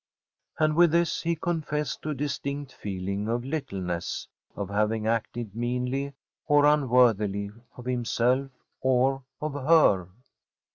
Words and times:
And 0.57 0.75
with 0.75 0.89
this 0.93 1.21
he 1.21 1.35
confessed 1.35 2.01
to 2.01 2.09
a 2.09 2.15
distinct 2.15 2.73
feeling 2.73 3.29
of 3.29 3.45
littleness, 3.45 4.27
of 4.55 4.67
having 4.67 5.05
acted 5.05 5.55
meanly 5.55 6.13
or 6.47 6.65
unworthily 6.65 7.51
of 7.77 7.85
himself 7.85 8.49
or 8.79 9.21
of 9.39 9.53
her. 9.53 10.07